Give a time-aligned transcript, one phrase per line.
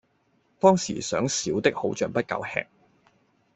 [0.59, 2.65] 當時想小的好像不夠吃